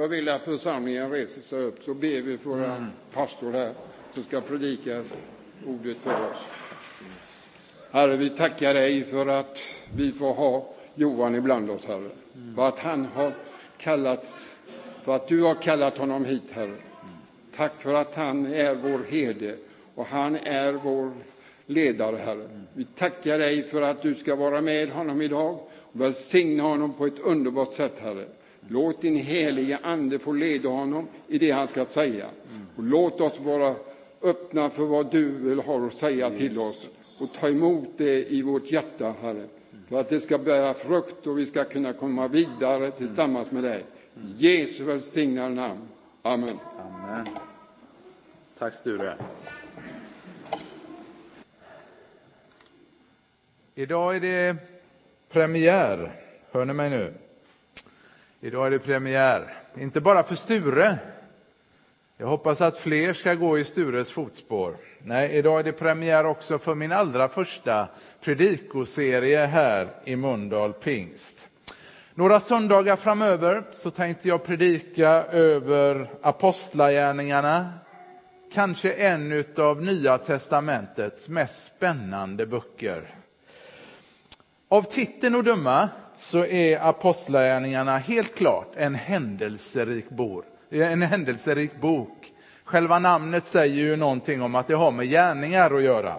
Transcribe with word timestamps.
Jag 0.00 0.08
vill 0.08 0.28
att 0.28 0.44
församlingen 0.44 1.10
reser 1.10 1.40
sig 1.40 1.62
upp 1.62 1.82
så 1.84 1.94
ber 1.94 2.20
vi 2.20 2.38
för 2.38 2.50
vår 2.50 2.86
pastor 3.12 3.52
här 3.52 3.74
som 4.12 4.24
ska 4.24 4.40
predika 4.40 5.02
ordet 5.66 5.96
för 5.96 6.10
oss. 6.10 6.42
Herre, 7.90 8.16
vi 8.16 8.30
tackar 8.30 8.74
dig 8.74 9.04
för 9.04 9.26
att 9.26 9.58
vi 9.94 10.12
får 10.12 10.34
ha 10.34 10.74
Johan 10.94 11.34
ibland 11.34 11.70
oss, 11.70 11.84
Herre. 11.84 12.10
För 12.56 12.68
att 12.68 12.78
han 12.78 13.04
har 13.04 13.32
kallats, 13.78 14.56
för 15.04 15.16
att 15.16 15.28
du 15.28 15.42
har 15.42 15.54
kallat 15.54 15.98
honom 15.98 16.24
hit, 16.24 16.50
Herre. 16.52 16.76
Tack 17.56 17.82
för 17.82 17.94
att 17.94 18.14
han 18.14 18.46
är 18.46 18.74
vår 18.74 18.98
herde 19.08 19.56
och 19.94 20.06
han 20.06 20.36
är 20.36 20.72
vår 20.72 21.12
ledare, 21.66 22.16
Herre. 22.16 22.48
Vi 22.74 22.84
tackar 22.84 23.38
dig 23.38 23.62
för 23.62 23.82
att 23.82 24.02
du 24.02 24.14
ska 24.14 24.36
vara 24.36 24.60
med 24.60 24.90
honom 24.90 25.22
idag 25.22 25.58
och 25.78 26.00
välsigna 26.00 26.62
honom 26.62 26.92
på 26.92 27.06
ett 27.06 27.18
underbart 27.18 27.72
sätt, 27.72 27.98
Herre. 28.02 28.26
Låt 28.72 29.02
din 29.02 29.16
heliga 29.16 29.78
Ande 29.82 30.18
få 30.18 30.32
leda 30.32 30.68
honom 30.68 31.08
i 31.28 31.38
det 31.38 31.50
han 31.50 31.68
ska 31.68 31.84
säga. 31.84 32.26
Och 32.76 32.82
låt 32.82 33.20
oss 33.20 33.40
vara 33.40 33.74
öppna 34.22 34.70
för 34.70 34.84
vad 34.84 35.10
du 35.10 35.30
vill 35.30 35.58
ha 35.58 35.86
att 35.86 35.98
säga 35.98 36.30
till 36.30 36.58
oss 36.58 36.86
och 37.20 37.32
ta 37.32 37.48
emot 37.48 37.88
det 37.96 38.32
i 38.32 38.42
vårt 38.42 38.70
hjärta, 38.72 39.14
Herre. 39.22 39.46
För 39.88 40.00
att 40.00 40.08
det 40.08 40.20
ska 40.20 40.38
bära 40.38 40.74
frukt 40.74 41.26
och 41.26 41.38
vi 41.38 41.46
ska 41.46 41.64
kunna 41.64 41.92
komma 41.92 42.28
vidare 42.28 42.90
tillsammans 42.90 43.50
med 43.50 43.62
dig. 43.62 43.84
I 44.16 44.46
Jesu 44.46 44.84
välsignade 44.84 45.54
namn. 45.54 45.80
Amen. 46.22 46.58
Amen. 46.78 47.26
Tack 48.58 48.74
Sture. 48.74 49.14
Idag 53.74 54.16
är 54.16 54.20
det 54.20 54.56
premiär. 55.28 56.12
Hör 56.50 56.64
ni 56.64 56.72
mig 56.72 56.90
nu? 56.90 57.14
Idag 58.42 58.66
är 58.66 58.70
det 58.70 58.78
premiär. 58.78 59.54
Inte 59.78 60.00
bara 60.00 60.22
för 60.22 60.34
Sture. 60.34 60.98
Jag 62.16 62.26
hoppas 62.26 62.60
att 62.60 62.76
fler 62.76 63.14
ska 63.14 63.34
gå 63.34 63.58
i 63.58 63.64
Stures 63.64 64.10
fotspår. 64.10 64.76
Nej, 64.98 65.30
idag 65.36 65.60
är 65.60 65.64
det 65.64 65.72
premiär 65.72 66.26
också 66.26 66.58
för 66.58 66.74
min 66.74 66.92
allra 66.92 67.28
första 67.28 67.88
predikoserie 68.20 69.46
här 69.46 69.88
i 70.04 70.16
Mundal 70.16 70.72
Pingst. 70.72 71.48
Några 72.14 72.40
söndagar 72.40 72.96
framöver 72.96 73.62
så 73.72 73.90
tänkte 73.90 74.28
jag 74.28 74.44
predika 74.44 75.08
över 75.24 76.10
Apostlagärningarna, 76.22 77.72
kanske 78.52 78.92
en 78.92 79.44
av 79.56 79.82
Nya 79.82 80.18
testamentets 80.18 81.28
mest 81.28 81.64
spännande 81.76 82.46
böcker. 82.46 83.14
Av 84.68 84.82
titeln 84.82 85.34
att 85.34 85.44
döma 85.44 85.88
så 86.20 86.44
är 86.44 86.88
Apostlagärningarna 86.88 87.98
helt 87.98 88.34
klart 88.34 88.72
en 88.76 88.94
händelserik, 88.94 90.10
bor, 90.10 90.44
en 90.70 91.02
händelserik 91.02 91.80
bok. 91.80 92.32
Själva 92.64 92.98
namnet 92.98 93.44
säger 93.44 93.74
ju 93.74 93.96
någonting 93.96 94.42
om 94.42 94.54
att 94.54 94.66
det 94.66 94.74
har 94.74 94.90
med 94.90 95.06
gärningar 95.06 95.74
att 95.74 95.82
göra. 95.82 96.16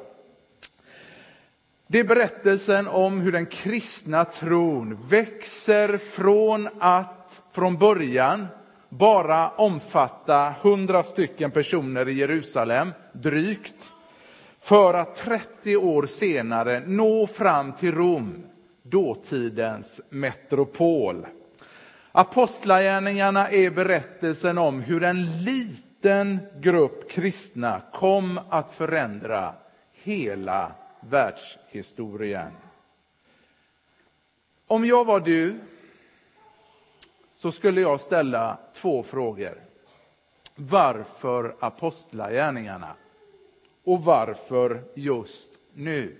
Det 1.87 1.99
är 1.99 2.03
berättelsen 2.03 2.87
om 2.87 3.21
hur 3.21 3.31
den 3.31 3.45
kristna 3.45 4.25
tron 4.25 5.07
växer 5.07 5.97
från 5.97 6.69
att 6.79 7.41
från 7.51 7.77
början 7.77 8.47
bara 8.89 9.49
omfatta 9.49 10.53
hundra 10.61 11.03
stycken 11.03 11.51
personer 11.51 12.09
i 12.09 12.13
Jerusalem, 12.13 12.93
drygt, 13.13 13.91
för 14.61 14.93
att 14.93 15.15
30 15.15 15.77
år 15.77 16.05
senare 16.05 16.81
nå 16.85 17.27
fram 17.27 17.73
till 17.73 17.95
Rom, 17.95 18.43
dåtidens 18.91 20.01
metropol. 20.09 21.27
Apostlagärningarna 22.11 23.47
är 23.47 23.71
berättelsen 23.71 24.57
om 24.57 24.81
hur 24.81 25.03
en 25.03 25.43
liten 25.43 26.39
grupp 26.59 27.11
kristna 27.11 27.81
kom 27.93 28.39
att 28.49 28.71
förändra 28.71 29.53
hela 29.91 30.71
världshistorien. 31.09 32.51
Om 34.67 34.85
jag 34.85 35.05
var 35.05 35.19
du 35.19 35.59
så 37.33 37.51
skulle 37.51 37.81
jag 37.81 38.01
ställa 38.01 38.57
två 38.73 39.03
frågor. 39.03 39.61
Varför 40.55 41.55
Apostlagärningarna? 41.59 42.95
Och 43.83 44.03
varför 44.03 44.83
just 44.95 45.53
nu? 45.73 46.17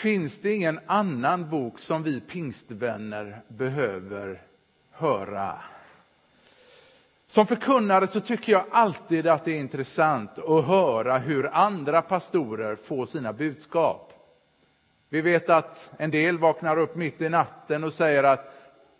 Finns 0.00 0.40
det 0.40 0.52
ingen 0.52 0.80
annan 0.86 1.50
bok 1.50 1.78
som 1.78 2.02
vi 2.02 2.20
pingstvänner 2.20 3.42
behöver 3.48 4.42
höra? 4.90 5.58
Som 7.26 7.46
förkunnare 7.46 8.06
så 8.06 8.20
tycker 8.20 8.52
jag 8.52 8.64
alltid 8.70 9.26
att 9.26 9.44
det 9.44 9.52
är 9.52 9.58
intressant 9.58 10.38
att 10.38 10.64
höra 10.64 11.18
hur 11.18 11.54
andra 11.54 12.02
pastorer 12.02 12.76
får 12.76 13.06
sina 13.06 13.32
budskap. 13.32 14.12
Vi 15.08 15.20
vet 15.20 15.50
att 15.50 15.90
en 15.96 16.10
del 16.10 16.38
vaknar 16.38 16.76
upp 16.76 16.96
mitt 16.96 17.20
i 17.20 17.28
natten 17.28 17.84
och 17.84 17.94
säger 17.94 18.24
att 18.24 18.54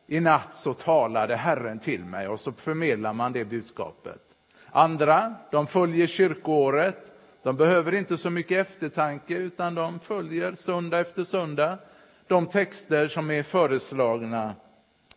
i 0.06 0.20
natt 0.20 0.54
så 0.54 0.74
talade 0.74 1.36
Herren 1.36 1.78
till 1.78 2.04
mig 2.04 2.28
och 2.28 2.40
så 2.40 2.52
förmedlar 2.52 3.12
man 3.12 3.32
det 3.32 3.44
budskapet. 3.44 4.22
Andra, 4.70 5.34
de 5.50 5.66
följer 5.66 6.06
kyrkoåret. 6.06 7.09
De 7.42 7.56
behöver 7.56 7.94
inte 7.94 8.18
så 8.18 8.30
mycket 8.30 8.68
eftertanke 8.68 9.34
utan 9.34 9.74
de 9.74 10.00
följer 10.00 10.54
söndag 10.54 11.00
efter 11.00 11.24
söndag 11.24 11.78
de 12.26 12.46
texter 12.46 13.08
som 13.08 13.30
är 13.30 13.42
föreslagna 13.42 14.54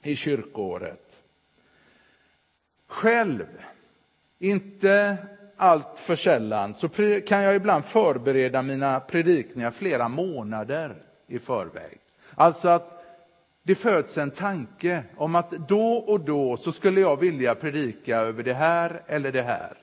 i 0.01 0.15
kyrkoåret. 0.15 1.23
Själv, 2.87 3.45
inte 4.39 5.17
allt 5.57 5.99
för 5.99 6.15
sällan, 6.15 6.73
så 6.73 6.89
kan 7.27 7.41
jag 7.41 7.55
ibland 7.55 7.85
förbereda 7.85 8.61
mina 8.61 8.99
predikningar 8.99 9.71
flera 9.71 10.07
månader 10.07 10.95
i 11.27 11.39
förväg. 11.39 11.99
Alltså 12.35 12.69
att 12.69 13.03
det 13.63 13.75
föds 13.75 14.17
en 14.17 14.31
tanke 14.31 15.03
om 15.17 15.35
att 15.35 15.51
då 15.51 15.93
och 15.93 16.19
då 16.19 16.57
så 16.57 16.71
skulle 16.71 17.01
jag 17.01 17.19
vilja 17.19 17.55
predika 17.55 18.17
över 18.17 18.43
det 18.43 18.53
här 18.53 19.01
eller 19.07 19.31
det 19.31 19.41
här. 19.41 19.82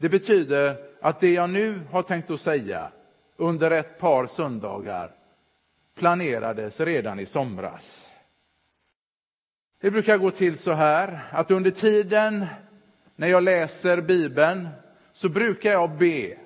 Det 0.00 0.08
betyder 0.08 0.76
att 1.00 1.20
det 1.20 1.32
jag 1.32 1.50
nu 1.50 1.80
har 1.90 2.02
tänkt 2.02 2.30
att 2.30 2.40
säga 2.40 2.90
under 3.36 3.70
ett 3.70 3.98
par 3.98 4.26
söndagar 4.26 5.14
planerades 5.94 6.80
redan 6.80 7.20
i 7.20 7.26
somras. 7.26 8.10
Det 9.80 9.90
brukar 9.90 10.18
gå 10.18 10.30
till 10.30 10.58
så 10.58 10.72
här 10.72 11.28
att 11.32 11.50
under 11.50 11.70
tiden 11.70 12.46
när 13.16 13.28
jag 13.28 13.42
läser 13.42 14.00
Bibeln 14.00 14.68
så 15.12 15.28
brukar 15.28 15.70
jag 15.70 15.90
be 15.90 16.36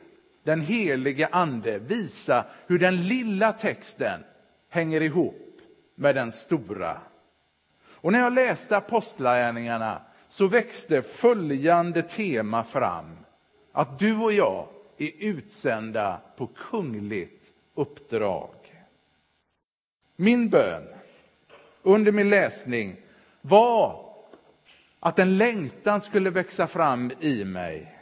den 0.42 0.60
helige 0.60 1.28
Ande 1.32 1.78
visa 1.78 2.44
hur 2.66 2.78
den 2.78 3.08
lilla 3.08 3.52
texten 3.52 4.20
hänger 4.68 5.00
ihop 5.00 5.60
med 5.94 6.14
den 6.14 6.32
stora. 6.32 7.00
Och 7.88 8.12
när 8.12 8.18
jag 8.18 8.32
läste 8.32 8.76
Apostlagärningarna 8.76 10.02
så 10.28 10.46
växte 10.46 11.02
följande 11.02 12.02
tema 12.02 12.64
fram. 12.64 13.23
Att 13.76 13.98
du 13.98 14.16
och 14.16 14.32
jag 14.32 14.68
är 14.98 15.10
utsända 15.18 16.20
på 16.36 16.46
kungligt 16.46 17.52
uppdrag. 17.74 18.54
Min 20.16 20.48
bön 20.48 20.82
under 21.82 22.12
min 22.12 22.30
läsning 22.30 22.96
var 23.40 24.14
att 25.00 25.18
en 25.18 25.38
längtan 25.38 26.00
skulle 26.00 26.30
växa 26.30 26.66
fram 26.66 27.12
i 27.20 27.44
mig. 27.44 27.98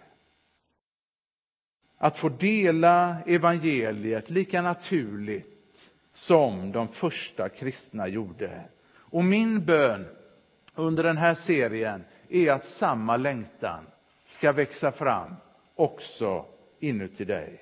Att 1.98 2.18
få 2.18 2.28
dela 2.28 3.16
evangeliet 3.26 4.30
lika 4.30 4.62
naturligt 4.62 5.90
som 6.12 6.72
de 6.72 6.88
första 6.88 7.48
kristna 7.48 8.08
gjorde. 8.08 8.62
Och 8.94 9.24
min 9.24 9.64
bön 9.64 10.06
under 10.74 11.02
den 11.02 11.16
här 11.16 11.34
serien 11.34 12.04
är 12.28 12.52
att 12.52 12.64
samma 12.64 13.16
längtan 13.16 13.86
ska 14.28 14.52
växa 14.52 14.92
fram 14.92 15.34
också 15.82 16.44
inuti 16.80 17.24
dig. 17.24 17.60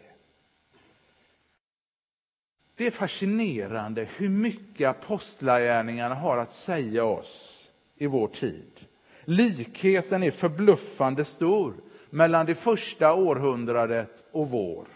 Det 2.74 2.86
är 2.86 2.90
fascinerande 2.90 4.08
hur 4.16 4.28
mycket 4.28 4.88
apostlagärningarna 4.88 6.14
har 6.14 6.36
att 6.36 6.52
säga 6.52 7.04
oss 7.04 7.68
i 7.96 8.06
vår 8.06 8.28
tid. 8.28 8.86
Likheten 9.24 10.22
är 10.22 10.30
förbluffande 10.30 11.24
stor 11.24 11.74
mellan 12.10 12.46
det 12.46 12.54
första 12.54 13.14
århundradet 13.14 14.24
och 14.32 14.50
vår. 14.50 14.86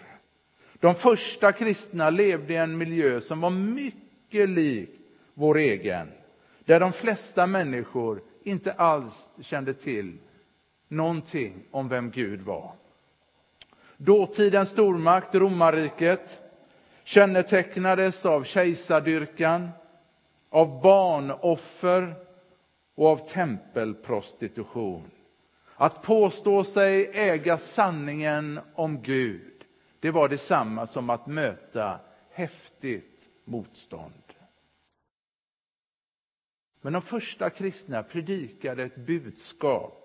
De 0.75 0.95
första 0.95 1.53
kristna 1.53 2.11
levde 2.11 2.53
i 2.53 2.57
en 2.57 2.79
miljö 2.79 3.21
som 3.21 3.41
var 3.41 3.51
mycket 3.51 4.49
lik 4.49 4.91
vår 5.35 5.59
egen. 5.59 6.09
Där 6.65 6.81
de 6.81 6.93
flesta 6.93 7.47
människor 7.47 8.23
inte 8.43 8.73
alls 8.73 9.31
kände 9.41 9.75
till 9.75 10.19
någonting 10.89 11.63
om 11.71 11.89
vem 11.89 12.11
Gud 12.11 12.41
var. 12.41 12.73
Dåtidens 13.97 14.71
stormakt, 14.71 15.35
romarriket, 15.35 16.41
kännetecknades 17.05 18.27
av 18.27 18.45
kejsardyrkan, 18.45 19.69
av 20.51 20.83
barnoffer 20.83 22.15
och 22.95 23.09
av 23.09 23.29
tempelprostitution. 23.29 25.11
Att 25.77 26.03
påstå 26.03 26.65
sig 26.65 27.11
äga 27.15 27.59
sanningen 27.59 28.61
om 28.75 29.03
Gud, 29.03 29.65
det 30.01 30.11
var 30.11 30.29
detsamma 30.29 30.87
som 30.87 31.11
att 31.11 31.27
möta 31.27 32.01
häftigt 32.31 33.29
motstånd. 33.45 34.13
Men 36.81 36.93
de 36.93 37.03
första 37.03 37.51
kristna 37.51 38.03
predikade 38.03 38.83
ett 38.83 38.97
budskap 38.97 40.04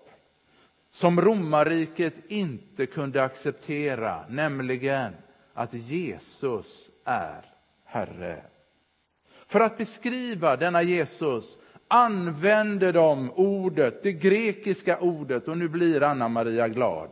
som 0.90 1.20
romarriket 1.20 2.30
inte 2.30 2.86
kunde 2.86 3.22
acceptera, 3.22 4.24
nämligen 4.28 5.12
att 5.54 5.74
Jesus 5.74 6.90
är 7.04 7.44
Herre. 7.84 8.42
För 9.46 9.60
att 9.60 9.78
beskriva 9.78 10.56
denna 10.56 10.82
Jesus 10.82 11.58
använder 11.88 12.92
de 12.92 13.30
ordet, 13.30 14.02
det 14.02 14.12
grekiska 14.12 15.00
ordet, 15.00 15.48
och 15.48 15.58
nu 15.58 15.68
blir 15.68 16.02
Anna-Maria 16.02 16.68
glad, 16.68 17.10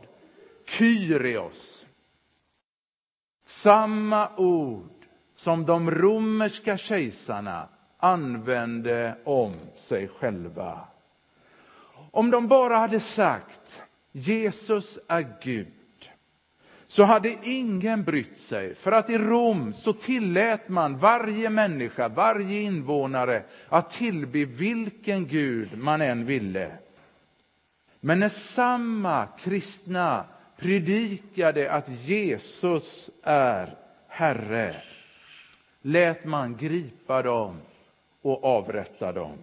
Kyrios. 0.65 1.85
Samma 3.45 4.35
ord 4.35 5.05
som 5.35 5.65
de 5.65 5.91
romerska 5.91 6.77
kejsarna 6.77 7.69
använde 7.97 9.17
om 9.23 9.53
sig 9.75 10.07
själva. 10.07 10.87
Om 12.11 12.31
de 12.31 12.47
bara 12.47 12.77
hade 12.77 12.99
sagt 12.99 13.81
Jesus 14.11 14.99
är 15.07 15.27
Gud 15.41 15.67
så 16.87 17.03
hade 17.03 17.37
ingen 17.43 18.03
brytt 18.03 18.37
sig. 18.37 18.75
För 18.75 18.91
att 18.91 19.09
i 19.09 19.17
Rom 19.17 19.73
så 19.73 19.93
tillät 19.93 20.69
man 20.69 20.97
varje 20.97 21.49
människa, 21.49 22.07
varje 22.07 22.61
invånare 22.61 23.43
att 23.69 23.89
tillbe 23.89 24.45
vilken 24.45 25.27
gud 25.27 25.77
man 25.77 26.01
än 26.01 26.25
ville. 26.25 26.71
Men 27.99 28.19
när 28.19 28.29
samma 28.29 29.27
kristna 29.39 30.25
predikade 30.57 31.71
att 31.71 31.89
Jesus 31.89 33.09
är 33.23 33.75
Herre 34.07 34.75
lät 35.81 36.25
man 36.25 36.57
gripa 36.57 37.21
dem 37.21 37.61
och 38.21 38.43
avrätta 38.43 39.11
dem. 39.11 39.37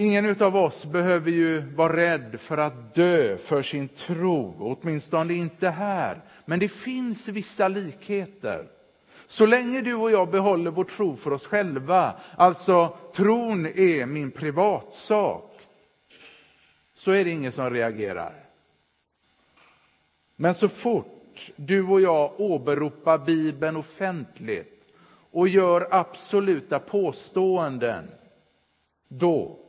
Ingen 0.00 0.42
av 0.42 0.56
oss 0.56 0.84
behöver 0.84 1.30
ju 1.30 1.60
vara 1.60 1.96
rädd 1.96 2.40
för 2.40 2.58
att 2.58 2.94
dö 2.94 3.36
för 3.36 3.62
sin 3.62 3.88
tro, 3.88 4.54
åtminstone 4.58 5.34
inte 5.34 5.68
här. 5.68 6.20
Men 6.44 6.58
det 6.58 6.68
finns 6.68 7.28
vissa 7.28 7.68
likheter. 7.68 8.68
Så 9.26 9.46
länge 9.46 9.80
du 9.80 9.94
och 9.94 10.10
jag 10.10 10.30
behåller 10.30 10.70
vår 10.70 10.84
tro 10.84 11.16
för 11.16 11.32
oss 11.32 11.46
själva, 11.46 12.14
alltså 12.36 12.96
tron 13.14 13.66
är 13.66 14.06
min 14.06 14.30
privatsak, 14.30 15.60
så 16.94 17.10
är 17.10 17.24
det 17.24 17.30
ingen 17.30 17.52
som 17.52 17.70
reagerar. 17.70 18.34
Men 20.36 20.54
så 20.54 20.68
fort 20.68 21.50
du 21.56 21.82
och 21.86 22.00
jag 22.00 22.40
åberopar 22.40 23.18
Bibeln 23.18 23.76
offentligt 23.76 24.86
och 25.30 25.48
gör 25.48 25.88
absoluta 25.90 26.78
påståenden, 26.78 28.10
då 29.08 29.59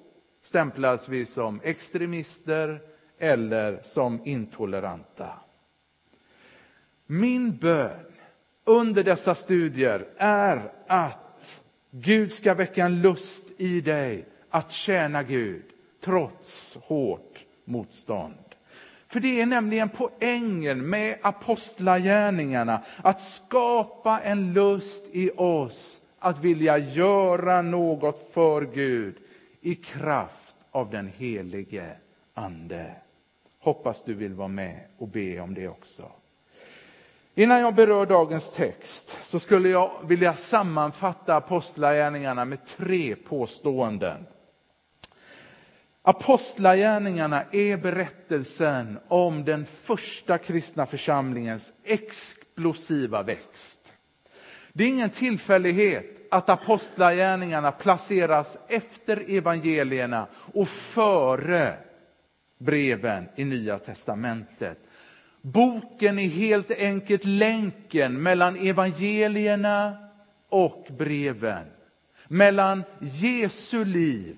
stämplas 0.42 1.10
vi 1.10 1.26
som 1.26 1.60
extremister 1.64 2.82
eller 3.20 3.80
som 3.84 4.22
intoleranta. 4.26 5.30
Min 7.06 7.58
bön 7.58 8.06
under 8.66 9.04
dessa 9.04 9.36
studier 9.36 10.08
är 10.18 10.72
att 10.88 11.62
Gud 11.92 12.32
ska 12.32 12.54
väcka 12.54 12.86
en 12.86 13.02
lust 13.02 13.48
i 13.58 13.82
dig 13.82 14.28
att 14.50 14.72
tjäna 14.72 15.24
Gud 15.24 15.64
trots 16.04 16.78
hårt 16.82 17.46
motstånd. 17.66 18.36
För 19.08 19.20
det 19.20 19.42
är 19.42 19.46
nämligen 19.46 19.90
poängen 19.90 20.90
med 20.90 21.18
apostlagärningarna, 21.22 22.82
att 23.04 23.22
skapa 23.22 24.20
en 24.20 24.54
lust 24.54 25.06
i 25.12 25.32
oss 25.36 26.02
att 26.20 26.40
vilja 26.40 26.78
göra 26.78 27.62
något 27.62 28.30
för 28.34 28.62
Gud 28.62 29.16
i 29.62 29.76
kraft 29.76 30.56
av 30.72 30.90
den 30.90 31.12
helige 31.18 31.96
Ande. 32.34 32.96
Hoppas 33.60 34.04
du 34.04 34.14
vill 34.14 34.34
vara 34.34 34.48
med 34.48 34.88
och 34.98 35.08
be 35.08 35.40
om 35.40 35.54
det 35.54 35.68
också. 35.68 36.12
Innan 37.36 37.60
jag 37.60 37.76
berör 37.76 38.06
dagens 38.06 38.54
text 38.54 39.20
så 39.24 39.40
skulle 39.40 39.70
jag 39.70 39.92
vilja 40.08 40.34
sammanfatta 40.34 41.36
apostlagärningarna 41.36 42.46
med 42.46 42.66
tre 42.66 43.16
påståenden. 43.16 44.26
Apostlagärningarna 46.02 47.44
är 47.52 47.78
berättelsen 47.78 49.00
om 49.08 49.46
den 49.46 49.66
första 49.66 50.38
kristna 50.38 50.86
församlingens 50.86 51.74
explosiva 51.84 53.24
växt. 53.24 53.94
Det 54.74 54.84
är 54.84 54.88
ingen 54.88 55.10
tillfällighet 55.10 56.21
att 56.32 56.50
apostlagärningarna 56.50 57.72
placeras 57.72 58.58
efter 58.68 59.24
evangelierna 59.28 60.28
och 60.54 60.70
före 60.70 61.78
breven 62.58 63.30
i 63.36 63.46
Nya 63.46 63.80
testamentet. 63.80 64.78
Boken 65.42 66.20
är 66.20 66.28
helt 66.28 66.72
enkelt 66.72 67.26
länken 67.26 68.22
mellan 68.22 68.56
evangelierna 68.56 69.98
och 70.50 70.88
breven. 70.98 71.66
Mellan 72.28 72.84
Jesu 73.00 73.86
liv 73.86 74.38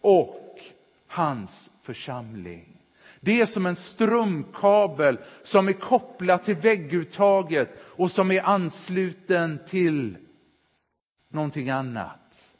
och 0.00 0.58
hans 1.06 1.70
församling. 1.82 2.76
Det 3.20 3.40
är 3.40 3.46
som 3.46 3.66
en 3.66 3.76
strömkabel 3.76 5.18
som 5.42 5.68
är 5.68 5.72
kopplad 5.72 6.44
till 6.44 6.56
vägguttaget 6.56 7.68
och 7.82 8.10
som 8.10 8.30
är 8.30 8.42
ansluten 8.42 9.58
till 9.68 10.16
någonting 11.30 11.70
annat. 11.70 12.56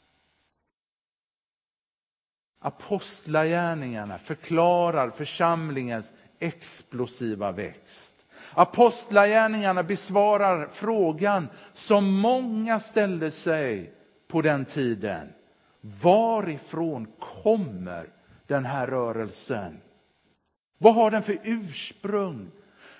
Apostlagärningarna 2.59 4.17
förklarar 4.17 5.09
församlingens 5.09 6.13
explosiva 6.39 7.51
växt. 7.51 8.17
Apostlagärningarna 8.53 9.83
besvarar 9.83 10.69
frågan 10.71 11.47
som 11.73 12.13
många 12.13 12.79
ställde 12.79 13.31
sig 13.31 13.93
på 14.27 14.41
den 14.41 14.65
tiden. 14.65 15.33
Varifrån 15.81 17.07
kommer 17.19 18.09
den 18.47 18.65
här 18.65 18.87
rörelsen? 18.87 19.81
Vad 20.77 20.95
har 20.95 21.11
den 21.11 21.23
för 21.23 21.39
ursprung? 21.43 22.51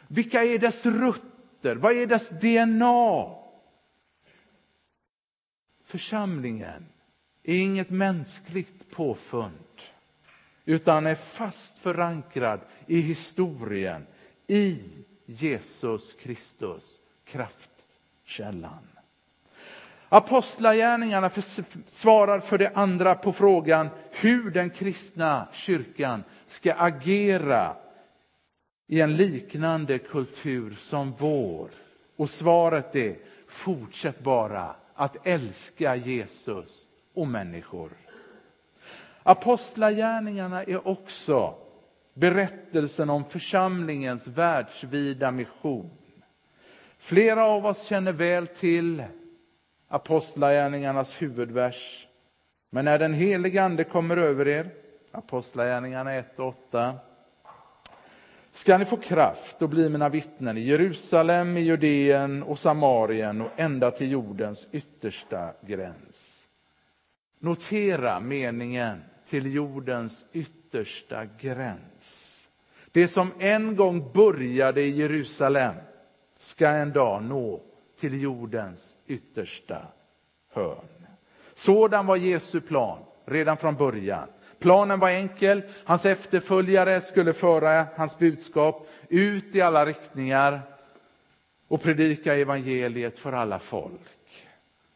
Vilka 0.07 0.43
är 0.43 0.59
dess 0.59 0.85
rötter? 0.85 1.75
Vad 1.75 1.93
är 1.93 2.07
dess 2.07 2.29
DNA? 2.29 3.40
Församlingen 5.91 6.85
är 7.43 7.55
inget 7.55 7.89
mänskligt 7.89 8.91
påfund 8.91 9.81
utan 10.65 11.05
är 11.05 11.15
fast 11.15 11.79
förankrad 11.79 12.59
i 12.87 13.01
historien, 13.01 14.07
i 14.47 14.79
Jesus 15.25 16.13
Kristus, 16.13 17.01
kraftkällan. 17.25 18.87
Apostlagärningarna 20.09 21.31
svarar 21.87 22.39
för 22.39 22.57
det 22.57 22.71
andra 22.75 23.15
på 23.15 23.33
frågan 23.33 23.89
hur 24.11 24.51
den 24.51 24.69
kristna 24.69 25.47
kyrkan 25.53 26.23
ska 26.47 26.73
agera 26.73 27.75
i 28.87 29.01
en 29.01 29.15
liknande 29.15 29.99
kultur 29.99 30.71
som 30.71 31.13
vår. 31.17 31.69
Och 32.15 32.29
svaret 32.29 32.95
är 32.95 33.17
fortsätt 33.47 34.19
bara 34.19 34.75
att 34.95 35.27
älska 35.27 35.95
Jesus 35.95 36.87
och 37.13 37.27
människor. 37.27 37.91
Apostlagärningarna 39.23 40.63
är 40.63 40.87
också 40.87 41.55
berättelsen 42.13 43.09
om 43.09 43.25
församlingens 43.25 44.27
världsvida 44.27 45.31
mission. 45.31 45.89
Flera 46.97 47.45
av 47.45 47.65
oss 47.65 47.85
känner 47.85 48.11
väl 48.11 48.47
till 48.47 49.03
Apostlagärningarnas 49.87 51.21
huvudvers. 51.21 52.07
Men 52.69 52.85
när 52.85 52.99
den 52.99 53.13
helige 53.13 53.63
Ande 53.63 53.83
kommer 53.83 54.17
över 54.17 54.47
er, 54.47 54.69
Apostlagärningarna 55.11 56.13
1 56.13 56.39
och 56.39 56.47
8, 56.47 56.95
ska 58.51 58.77
ni 58.77 58.85
få 58.85 58.97
kraft 58.97 59.61
och 59.61 59.69
bli 59.69 59.89
mina 59.89 60.09
vittnen 60.09 60.57
i 60.57 60.61
Jerusalem, 60.61 61.57
i 61.57 61.61
Judeen 61.61 62.43
och 62.43 62.59
Samarien 62.59 63.41
och 63.41 63.51
ända 63.55 63.91
till 63.91 64.11
jordens 64.11 64.67
yttersta 64.71 65.53
gräns. 65.61 66.47
Notera 67.39 68.19
meningen 68.19 69.03
till 69.29 69.53
jordens 69.53 70.25
yttersta 70.33 71.25
gräns. 71.25 72.27
Det 72.91 73.07
som 73.07 73.31
en 73.39 73.75
gång 73.75 74.11
började 74.13 74.81
i 74.81 74.89
Jerusalem 74.89 75.75
ska 76.37 76.67
en 76.67 76.91
dag 76.91 77.23
nå 77.23 77.61
till 77.99 78.21
jordens 78.21 78.97
yttersta 79.07 79.87
hörn. 80.53 81.07
Sådan 81.53 82.05
var 82.05 82.15
Jesu 82.15 82.61
plan 82.61 82.99
redan 83.25 83.57
från 83.57 83.75
början. 83.75 84.27
Planen 84.61 84.99
var 84.99 85.09
enkel. 85.09 85.61
Hans 85.83 86.05
efterföljare 86.05 87.01
skulle 87.01 87.33
föra 87.33 87.85
hans 87.95 88.17
budskap 88.17 88.87
ut 89.09 89.55
i 89.55 89.61
alla 89.61 89.85
riktningar 89.85 90.61
och 91.67 91.81
predika 91.81 92.35
evangeliet 92.35 93.17
för 93.17 93.33
alla 93.33 93.59
folk. 93.59 94.01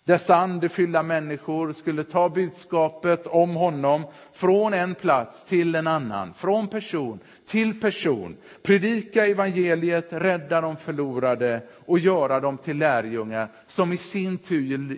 Dessa 0.04 0.36
andefyllda 0.36 1.04
människor 1.04 1.74
skulle 1.74 2.04
ta 2.04 2.30
budskapet 2.30 3.28
om 3.28 3.56
honom 3.56 4.04
från 4.34 4.74
en 4.74 4.96
plats 4.96 5.46
till 5.46 5.76
en 5.76 5.88
annan, 5.88 6.34
från 6.34 6.68
person 6.68 7.20
till 7.48 7.82
person, 7.82 8.38
predika 8.64 9.26
evangeliet, 9.26 10.08
rädda 10.10 10.62
de 10.62 10.78
förlorade 10.78 11.62
och 11.86 12.00
göra 12.00 12.40
dem 12.40 12.58
till 12.58 12.78
lärjungar 12.78 13.52
som 13.68 13.92
i 13.92 13.98
sin 13.98 14.38
tur 14.38 14.98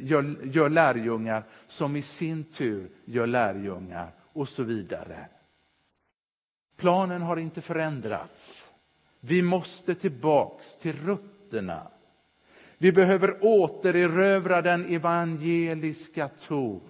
gör, 0.53 0.69
lärjungar, 0.69 1.43
som 1.67 1.95
i 1.95 2.01
sin 2.01 2.43
tur 2.43 2.89
gör 3.05 3.27
lärjungar 3.27 4.16
och 4.37 4.49
så 4.49 4.63
vidare. 4.63 5.25
Planen 6.77 7.21
har 7.21 7.37
inte 7.37 7.61
förändrats. 7.61 8.71
Vi 9.19 9.41
måste 9.41 9.95
tillbaks 9.95 10.77
till 10.77 11.05
rötterna 11.05 11.87
vi 12.77 12.91
behöver 12.91 13.37
återerövra 13.41 14.61
den 14.61 14.85
evangeliska 14.85 16.27
ton 16.27 16.81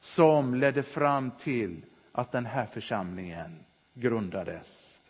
som 0.00 0.54
ledde 0.54 0.82
fram 0.82 1.30
till 1.30 1.84
att 2.12 2.32
den 2.32 2.46
här 2.46 2.66
församlingen 2.66 3.58
grundades. 3.94 5.00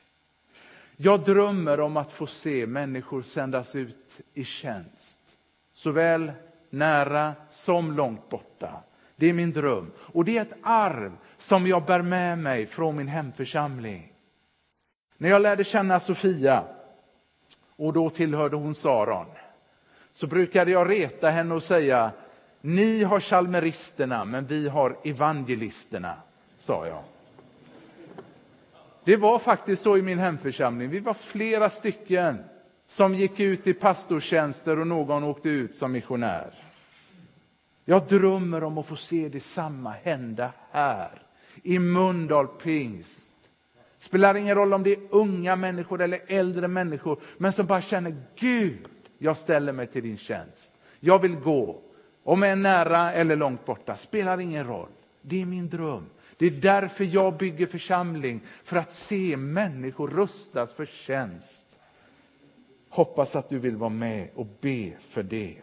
Jag 0.96 1.25
drömmer 1.25 1.80
om 1.80 1.96
att 1.96 2.12
få 2.12 2.26
se 2.26 2.66
människor 2.66 3.22
sändas 3.22 3.76
ut 3.76 4.20
i 4.34 4.44
tjänst, 4.44 5.20
såväl 5.72 6.32
nära 6.70 7.34
som 7.50 7.92
långt 7.92 8.28
borta. 8.28 8.82
Det 9.16 9.26
är 9.26 9.32
min 9.32 9.52
dröm. 9.52 9.92
Och 9.99 10.25
det 10.25 10.38
är 10.38 10.42
ett 10.42 10.58
arv 10.62 11.12
som 11.42 11.66
jag 11.66 11.84
bär 11.84 12.02
med 12.02 12.38
mig 12.38 12.66
från 12.66 12.96
min 12.96 13.08
hemförsamling. 13.08 14.12
När 15.16 15.30
jag 15.30 15.42
lärde 15.42 15.64
känna 15.64 16.00
Sofia, 16.00 16.64
och 17.76 17.92
då 17.92 18.11
tillhörde 18.11 18.56
hon 18.56 18.75
Saron, 18.75 19.26
så 20.12 20.26
brukade 20.26 20.70
jag 20.70 20.90
reta 20.90 21.30
henne 21.30 21.54
och 21.54 21.62
säga 21.62 22.11
ni 22.61 23.02
har 23.02 23.20
salmeristerna, 23.20 24.25
men 24.25 24.46
vi 24.46 24.68
har 24.68 24.96
evangelisterna, 25.04 26.14
sa 26.58 26.87
jag. 26.87 27.02
Det 29.04 29.16
var 29.16 29.38
faktiskt 29.38 29.82
så 29.82 29.96
i 29.96 30.02
min 30.02 30.18
hemförsamling. 30.18 30.90
Vi 30.90 31.00
var 31.00 31.14
flera 31.14 31.70
stycken 31.70 32.44
som 32.87 33.14
gick 33.14 33.40
ut 33.40 33.66
i 33.66 33.75
pastortjänster 33.75 34.78
och 34.78 34.87
någon 34.87 35.25
åkte 35.25 35.49
ut 35.49 35.75
som 35.75 35.92
missionär. 35.92 36.54
Jag 37.84 38.06
drömmer 38.06 38.64
om 38.64 38.78
att 38.78 38.87
få 38.87 38.96
se 38.96 39.28
detsamma 39.28 39.94
hända 40.02 40.52
här, 40.70 41.22
i 41.62 41.78
Mundal 41.78 42.47
pingst. 42.47 43.35
Spelar 43.99 44.35
ingen 44.35 44.54
roll 44.54 44.75
om 44.75 44.82
det 44.82 44.92
är 44.92 45.00
unga 45.11 45.56
människor 45.56 46.02
eller 46.02 46.21
äldre 46.26 46.68
människor, 46.68 47.21
men 47.38 47.52
som 47.52 47.66
bara 47.66 47.80
känner 47.80 48.16
Gud, 48.37 48.88
jag 49.18 49.37
ställer 49.37 49.73
mig 49.73 49.87
till 49.87 50.02
din 50.02 50.18
tjänst. 50.18 50.75
Jag 51.00 51.18
vill 51.18 51.37
gå. 51.37 51.82
Om 52.25 52.42
jag 52.42 52.52
är 52.52 52.56
nära 52.56 53.12
eller 53.12 53.37
långt 53.37 53.66
borta, 53.66 53.97
spelar 53.97 54.40
ingen 54.40 54.66
roll. 54.66 54.88
Det 55.23 55.42
är 55.42 55.47
min 55.47 55.68
dröm. 55.68 56.06
Det 56.37 56.47
är 56.47 56.50
därför 56.50 57.04
jag 57.04 57.37
bygger 57.37 57.66
församling, 57.66 58.40
för 58.64 58.76
att 58.76 58.90
se 58.90 59.37
människor 59.37 60.09
rustas 60.09 60.73
för 60.73 60.87
tjänst. 60.87 61.66
Hoppas 62.88 63.37
att 63.37 63.49
du 63.49 63.59
vill 63.59 63.76
vara 63.76 63.90
med 63.90 64.28
och 64.35 64.47
be 64.61 64.92
för 65.00 65.23
det. 65.23 65.56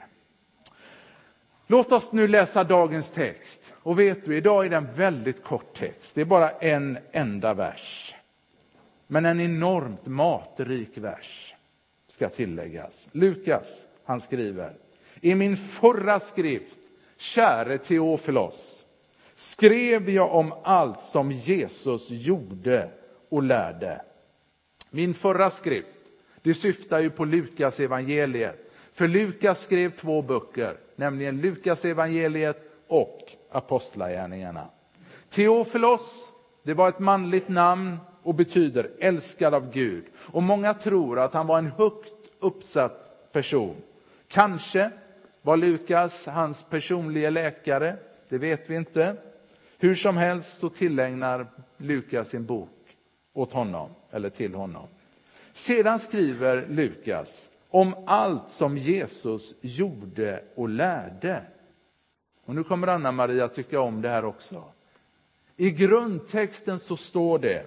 Låt 1.71 1.91
oss 1.91 2.11
nu 2.11 2.27
läsa 2.27 2.63
dagens 2.63 3.11
text. 3.11 3.73
Och 3.73 3.99
vet 3.99 4.25
du, 4.25 4.37
idag 4.37 4.65
är 4.65 4.69
det 4.69 4.75
en 4.75 4.93
väldigt 4.95 5.43
kort 5.43 5.73
text. 5.73 6.15
Det 6.15 6.21
är 6.21 6.25
bara 6.25 6.49
en 6.49 6.97
enda 7.11 7.53
vers. 7.53 8.15
Men 9.07 9.25
en 9.25 9.39
enormt 9.39 10.05
matrik 10.05 10.89
vers 10.97 11.55
ska 12.07 12.29
tilläggas. 12.29 13.09
Lukas, 13.11 13.87
han 14.03 14.21
skriver, 14.21 14.73
i 15.21 15.35
min 15.35 15.57
förra 15.57 16.19
skrift, 16.19 16.79
käre 17.17 17.77
Teofilos, 17.77 18.85
skrev 19.35 20.09
jag 20.09 20.35
om 20.35 20.53
allt 20.63 20.99
som 20.99 21.31
Jesus 21.31 22.09
gjorde 22.09 22.89
och 23.29 23.43
lärde. 23.43 24.01
Min 24.89 25.13
förra 25.13 25.49
skrift, 25.49 25.99
det 26.41 26.53
syftar 26.53 26.99
ju 26.99 27.09
på 27.09 27.25
Lukas 27.25 27.79
evangeliet. 27.79 28.71
För 28.93 29.07
Lukas 29.07 29.61
skrev 29.61 29.91
två 29.91 30.21
böcker, 30.21 30.77
nämligen 30.99 31.41
Lukas 31.41 31.85
evangeliet 31.85 32.57
och 32.87 33.19
Apostlagärningarna. 33.51 34.67
Teofilos, 35.29 36.29
det 36.63 36.73
var 36.73 36.89
ett 36.89 36.99
manligt 36.99 37.49
namn 37.49 37.97
och 38.23 38.35
betyder 38.35 38.89
älskad 38.99 39.53
av 39.53 39.71
Gud. 39.71 40.05
Och 40.17 40.43
många 40.43 40.73
tror 40.73 41.19
att 41.19 41.33
han 41.33 41.47
var 41.47 41.57
en 41.57 41.71
högt 41.71 42.13
uppsatt 42.39 43.31
person. 43.31 43.75
Kanske 44.27 44.91
var 45.41 45.57
Lukas 45.57 46.25
hans 46.25 46.63
personliga 46.63 47.29
läkare, 47.29 47.97
det 48.29 48.37
vet 48.37 48.69
vi 48.69 48.75
inte. 48.75 49.15
Hur 49.77 49.95
som 49.95 50.17
helst 50.17 50.59
så 50.59 50.69
tillägnar 50.69 51.47
Lukas 51.77 52.29
sin 52.29 52.45
bok 52.45 52.69
åt 53.33 53.53
honom, 53.53 53.89
eller 54.11 54.29
till 54.29 54.53
honom. 54.53 54.87
Sedan 55.53 55.99
skriver 55.99 56.65
Lukas 56.69 57.49
om 57.69 57.95
allt 58.05 58.49
som 58.49 58.77
Jesus 58.77 59.53
gjorde 59.61 60.43
och 60.55 60.69
lärde. 60.69 61.41
Och 62.45 62.55
nu 62.55 62.63
kommer 62.63 62.87
Anna-Maria 62.87 63.47
tycka 63.47 63.81
om 63.81 64.01
det 64.01 64.09
här 64.09 64.25
också. 64.25 64.63
I 65.57 65.71
grundtexten 65.71 66.79
så 66.79 66.97
står 66.97 67.39
det 67.39 67.65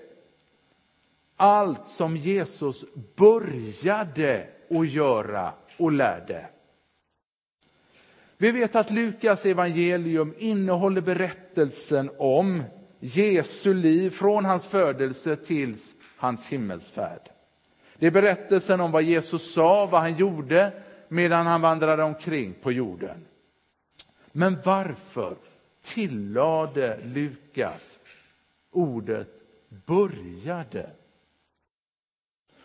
allt 1.36 1.86
som 1.86 2.16
Jesus 2.16 2.84
började 3.16 4.48
att 4.70 4.90
göra 4.90 5.52
och 5.76 5.92
lärde. 5.92 6.46
Vi 8.36 8.52
vet 8.52 8.76
att 8.76 8.90
Lukas 8.90 9.46
evangelium 9.46 10.34
innehåller 10.38 11.00
berättelsen 11.00 12.10
om 12.18 12.62
Jesu 13.00 13.74
liv 13.74 14.10
från 14.10 14.44
hans 14.44 14.64
födelse 14.64 15.36
till 15.36 15.76
hans 16.16 16.48
himmelsfärd. 16.48 17.31
Det 18.02 18.06
är 18.06 18.10
berättelsen 18.10 18.80
om 18.80 18.92
vad 18.92 19.02
Jesus 19.02 19.52
sa, 19.52 19.86
vad 19.86 20.00
han 20.00 20.16
gjorde 20.16 20.72
medan 21.08 21.46
han 21.46 21.60
vandrade 21.60 22.02
omkring 22.02 22.54
på 22.62 22.72
jorden. 22.72 23.24
Men 24.32 24.58
varför 24.64 25.36
tillade 25.82 27.00
Lukas 27.04 28.00
ordet 28.72 29.28
började? 29.86 30.90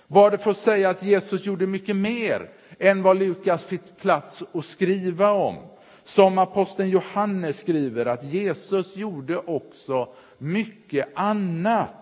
Var 0.07 0.31
det 0.31 0.37
för 0.37 0.51
att 0.51 0.57
säga 0.57 0.89
att 0.89 1.03
Jesus 1.03 1.45
gjorde 1.45 1.67
mycket 1.67 1.95
mer 1.95 2.49
än 2.79 3.03
vad 3.03 3.17
Lukas 3.17 3.63
fick 3.63 3.97
plats 3.97 4.43
att 4.53 4.65
skriva 4.65 5.31
om? 5.31 5.57
Som 6.03 6.37
aposteln 6.37 6.89
Johannes 6.89 7.59
skriver 7.59 8.05
att 8.05 8.23
Jesus 8.23 8.95
gjorde 8.95 9.37
också 9.37 10.13
mycket 10.37 11.07
annat. 11.15 11.96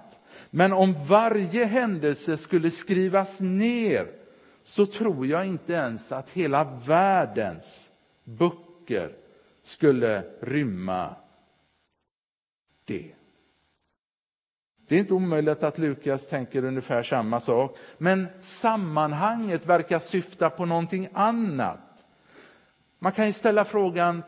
Men 0.55 0.73
om 0.73 0.95
varje 1.07 1.65
händelse 1.65 2.37
skulle 2.37 2.71
skrivas 2.71 3.39
ner 3.39 4.07
så 4.63 4.85
tror 4.85 5.27
jag 5.27 5.45
inte 5.45 5.73
ens 5.73 6.11
att 6.11 6.29
hela 6.29 6.63
världens 6.63 7.91
böcker 8.23 9.15
skulle 9.63 10.23
rymma 10.41 11.15
det. 12.85 13.11
Det 14.87 14.95
är 14.95 14.99
inte 14.99 15.13
omöjligt 15.13 15.63
att 15.63 15.77
Lukas 15.77 16.27
tänker 16.27 16.63
ungefär 16.63 17.03
samma 17.03 17.39
sak, 17.39 17.77
men 17.97 18.27
sammanhanget 18.39 19.65
verkar 19.65 19.99
syfta 19.99 20.49
på 20.49 20.65
någonting 20.65 21.07
annat. 21.13 22.05
Man 22.99 23.11
kan 23.11 23.27
ju 23.27 23.33
ställa 23.33 23.65
frågan 23.65 24.23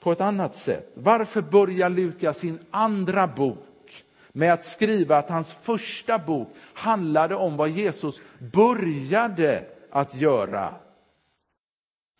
på 0.00 0.12
ett 0.12 0.20
annat 0.20 0.54
sätt. 0.54 0.92
Varför 0.94 1.42
börjar 1.42 1.90
Lukas 1.90 2.38
sin 2.38 2.58
andra 2.70 3.26
bok 3.26 3.69
med 4.32 4.52
att 4.52 4.62
skriva 4.62 5.18
att 5.18 5.30
hans 5.30 5.52
första 5.52 6.18
bok 6.18 6.48
handlade 6.74 7.34
om 7.34 7.56
vad 7.56 7.68
Jesus 7.68 8.20
började 8.52 9.64
att 9.90 10.14
göra? 10.14 10.74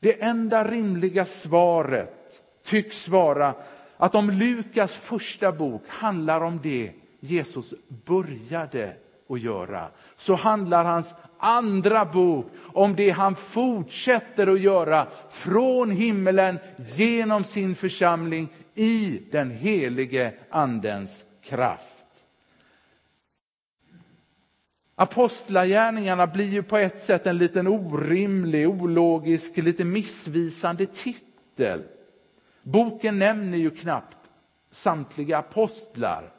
Det 0.00 0.22
enda 0.22 0.64
rimliga 0.64 1.24
svaret 1.24 2.42
tycks 2.64 3.08
vara 3.08 3.54
att 3.96 4.14
om 4.14 4.30
Lukas 4.30 4.94
första 4.94 5.52
bok 5.52 5.82
handlar 5.88 6.40
om 6.40 6.60
det 6.62 6.92
Jesus 7.20 7.74
började 7.88 8.96
att 9.28 9.40
göra, 9.40 9.88
så 10.16 10.34
handlar 10.34 10.84
hans 10.84 11.14
andra 11.38 12.04
bok 12.04 12.46
om 12.72 12.96
det 12.96 13.10
han 13.10 13.36
fortsätter 13.36 14.46
att 14.46 14.60
göra 14.60 15.06
från 15.30 15.90
himmelen 15.90 16.58
genom 16.96 17.44
sin 17.44 17.74
församling 17.74 18.48
i 18.74 19.22
den 19.30 19.50
helige 19.50 20.32
Andens 20.50 21.24
kraft. 21.42 21.89
Apostlagärningarna 25.00 26.26
blir 26.26 26.48
ju 26.48 26.62
på 26.62 26.76
ett 26.76 26.98
sätt 26.98 27.26
en 27.26 27.38
liten 27.38 27.66
orimlig, 27.66 28.68
ologisk, 28.68 29.56
lite 29.56 29.84
missvisande 29.84 30.86
titel. 30.86 31.82
Boken 32.62 33.18
nämner 33.18 33.58
ju 33.58 33.70
knappt 33.70 34.16
samtliga 34.70 35.38
apostlar. 35.38 36.32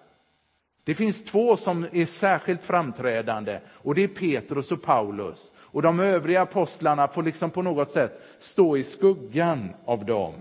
Det 0.83 0.95
finns 0.95 1.25
två 1.25 1.57
som 1.57 1.87
är 1.91 2.05
särskilt 2.05 2.63
framträdande 2.63 3.59
och 3.67 3.95
det 3.95 4.03
är 4.03 4.07
Petrus 4.07 4.71
och 4.71 4.81
Paulus. 4.81 5.53
Och 5.57 5.81
de 5.81 5.99
övriga 5.99 6.41
apostlarna 6.41 7.07
får 7.07 7.23
liksom 7.23 7.49
på 7.49 7.61
något 7.61 7.89
sätt 7.89 8.21
stå 8.39 8.77
i 8.77 8.83
skuggan 8.83 9.69
av 9.85 10.05
dem. 10.05 10.33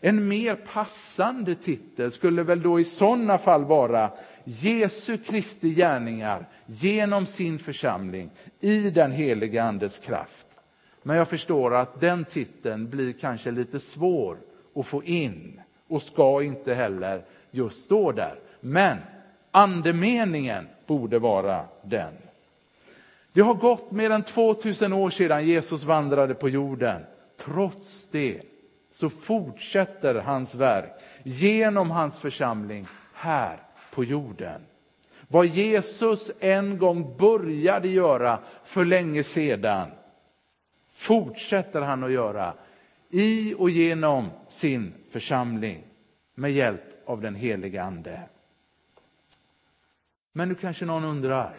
En 0.00 0.28
mer 0.28 0.54
passande 0.54 1.54
titel 1.54 2.12
skulle 2.12 2.42
väl 2.42 2.62
då 2.62 2.80
i 2.80 2.84
sådana 2.84 3.38
fall 3.38 3.64
vara 3.64 4.10
Jesu 4.44 5.18
Kristi 5.18 5.74
gärningar 5.74 6.48
genom 6.66 7.26
sin 7.26 7.58
församling 7.58 8.30
i 8.60 8.90
den 8.90 9.12
heliga 9.12 9.62
Andes 9.62 9.98
kraft. 9.98 10.46
Men 11.02 11.16
jag 11.16 11.28
förstår 11.28 11.74
att 11.74 12.00
den 12.00 12.24
titeln 12.24 12.90
blir 12.90 13.12
kanske 13.12 13.50
lite 13.50 13.80
svår 13.80 14.38
att 14.74 14.86
få 14.86 15.04
in 15.04 15.60
och 15.88 16.02
ska 16.02 16.42
inte 16.42 16.74
heller 16.74 17.24
just 17.50 17.84
stå 17.84 18.12
där. 18.12 18.38
Men 18.60 18.98
andemeningen 19.50 20.68
borde 20.86 21.18
vara 21.18 21.64
den. 21.82 22.12
Det 23.32 23.40
har 23.40 23.54
gått 23.54 23.90
mer 23.90 24.10
än 24.10 24.22
2000 24.22 24.92
år 24.92 25.10
sedan 25.10 25.46
Jesus 25.46 25.84
vandrade 25.84 26.34
på 26.34 26.48
jorden. 26.48 27.02
Trots 27.36 28.08
det 28.10 28.42
så 28.90 29.10
fortsätter 29.10 30.14
hans 30.14 30.54
verk 30.54 30.92
genom 31.22 31.90
hans 31.90 32.18
församling 32.18 32.86
här 33.12 33.62
på 33.90 34.04
jorden. 34.04 34.60
Vad 35.28 35.46
Jesus 35.46 36.30
en 36.40 36.78
gång 36.78 37.16
började 37.16 37.88
göra 37.88 38.40
för 38.64 38.84
länge 38.84 39.22
sedan 39.22 39.90
fortsätter 40.92 41.82
han 41.82 42.04
att 42.04 42.10
göra 42.10 42.54
i 43.10 43.54
och 43.54 43.70
genom 43.70 44.30
sin 44.48 44.94
församling 45.10 45.84
med 46.34 46.52
hjälp 46.52 46.82
av 47.04 47.20
den 47.20 47.34
heliga 47.34 47.82
Ande. 47.82 48.22
Men 50.32 50.48
nu 50.48 50.54
kanske 50.54 50.84
någon 50.84 51.04
undrar, 51.04 51.56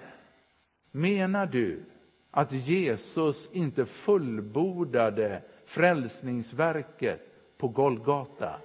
menar 0.91 1.45
du 1.45 1.83
att 2.31 2.51
Jesus 2.51 3.49
inte 3.51 3.85
fullbordade 3.85 5.41
frälsningsverket 5.65 7.21
på 7.57 7.67
Golgata? 7.67 8.59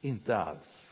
Inte 0.00 0.36
alls. 0.36 0.87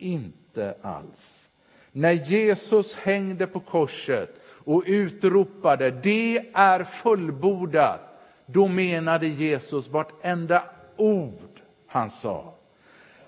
Inte 0.00 0.74
alls. 0.82 1.50
När 1.92 2.12
Jesus 2.12 2.94
hängde 2.94 3.46
på 3.46 3.60
korset 3.60 4.40
och 4.46 4.82
utropade 4.86 5.90
det 5.90 6.44
är 6.54 6.84
fullbordat, 6.84 8.00
då 8.46 8.68
menade 8.68 9.26
Jesus 9.26 9.88
vartenda 9.88 10.62
ord 10.96 11.60
han 11.86 12.10
sa. 12.10 12.54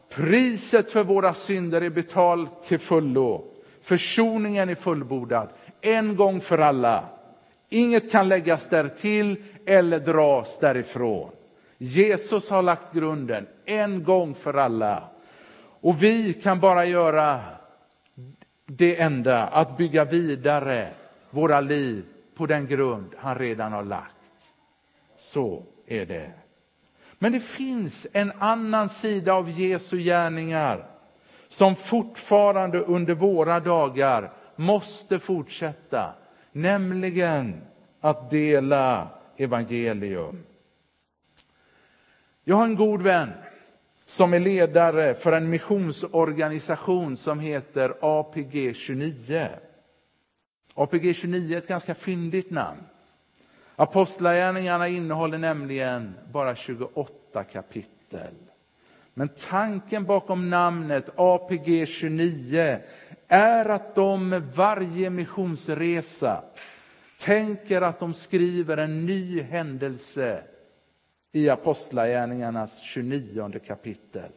Priset 0.09 0.91
för 0.91 1.05
våra 1.05 1.35
synder 1.35 1.81
är 1.81 1.91
betalt 1.91 2.62
till 2.62 2.79
fullo. 2.79 3.45
Försoningen 3.83 4.69
är 4.69 4.75
fullbordad, 4.75 5.49
en 5.81 6.17
gång 6.17 6.41
för 6.41 6.59
alla. 6.59 7.05
Inget 7.69 8.12
kan 8.12 8.29
läggas 8.29 8.69
därtill 8.69 9.37
eller 9.67 10.00
dras 10.00 10.59
därifrån. 10.59 11.31
Jesus 11.79 12.50
har 12.50 12.62
lagt 12.62 12.95
grunden 12.95 13.47
en 13.64 14.05
gång 14.05 14.35
för 14.35 14.55
alla. 14.55 15.12
Och 15.83 16.03
vi 16.03 16.33
kan 16.33 16.61
bara 16.61 16.85
göra 16.85 17.41
det 18.67 19.01
enda, 19.01 19.47
att 19.47 19.77
bygga 19.77 20.05
vidare 20.05 20.93
våra 21.31 21.61
liv 21.61 22.05
på 22.35 22.47
den 22.47 22.67
grund 22.67 23.15
han 23.19 23.39
redan 23.39 23.73
har 23.73 23.85
lagt. 23.85 24.53
Så 25.17 25.62
är 25.87 26.07
det. 26.07 26.33
Men 27.19 27.33
det 27.33 27.41
finns 27.41 28.07
en 28.12 28.33
annan 28.39 28.89
sida 28.89 29.35
av 29.35 29.51
Jesu 29.51 29.99
gärningar 29.99 30.87
som 31.49 31.77
fortfarande 31.77 32.79
under 32.79 33.15
våra 33.15 33.61
dagar 33.61 34.33
måste 34.57 35.19
fortsätta, 35.19 36.14
nämligen 36.53 37.62
att 38.01 38.31
dela 38.31 39.09
evangelium. 39.37 40.45
Jag 42.45 42.57
har 42.57 42.64
en 42.64 42.77
god 42.77 43.03
vän 43.03 43.31
som 44.07 44.35
är 44.35 44.41
ledare 44.41 45.15
för 45.15 45.33
en 45.33 45.51
missionsorganisation 45.51 47.17
som 47.17 47.41
heter 47.41 47.95
APG 48.01 48.75
29. 48.75 49.49
APG 50.75 51.15
29 51.15 51.55
är 51.55 51.59
ett 51.59 51.69
ganska 51.69 51.95
fyndigt 51.95 52.51
namn. 52.51 52.81
Apostlagärningarna 53.77 54.88
innehåller 54.88 55.38
nämligen 55.38 56.15
bara 56.33 56.55
28 56.57 57.45
kapitel. 57.45 58.35
Men 59.15 59.29
tanken 59.29 60.05
bakom 60.05 60.51
namnet 60.51 61.11
APG 61.17 61.87
29 61.87 62.79
är 63.29 63.69
att 63.69 63.95
de 63.95 64.29
med 64.29 64.43
varje 64.43 65.11
missionsresa 65.11 66.45
tänker 67.21 67.83
att 67.83 67.99
de 67.99 68.15
skriver 68.15 68.77
en 68.77 69.07
ny 69.07 69.41
händelse 69.41 70.43
i 71.33 71.49
Apostlagärningarnas 71.49 72.81
29 72.81 73.61
kapitel. 73.66 74.31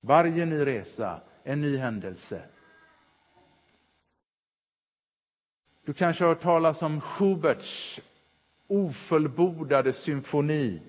Varje 0.00 0.46
ny 0.46 0.66
resa, 0.66 1.20
en 1.44 1.60
ny 1.60 1.76
händelse. 1.76 2.42
Du 5.84 5.92
kanske 5.92 6.24
har 6.24 6.28
hört 6.28 6.42
talas 6.42 6.82
om 6.82 7.00
Schuberts 7.00 8.00
ofullbordade 8.66 9.92
symfoni. 9.92 10.82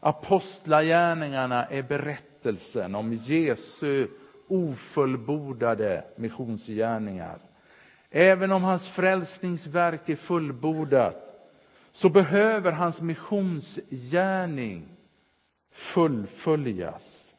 Apostlagärningarna 0.00 1.64
är 1.64 1.82
berättelsen 1.82 2.94
om 2.94 3.12
Jesu 3.12 4.08
ofullbordade 4.48 6.04
missionsgärningar. 6.16 7.38
Även 8.10 8.52
om 8.52 8.62
hans 8.62 8.88
frälsningsverk 8.88 10.08
är 10.08 10.16
fullbordat 10.16 11.41
så 11.92 12.08
behöver 12.08 12.72
hans 12.72 13.00
missionsgärning 13.00 14.88
fullföljas. 15.72 17.34